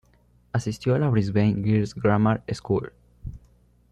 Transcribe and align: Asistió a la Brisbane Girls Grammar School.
Asistió 0.51 0.95
a 0.95 0.97
la 0.97 1.09
Brisbane 1.09 1.61
Girls 1.63 1.93
Grammar 1.93 2.43
School. 2.51 2.91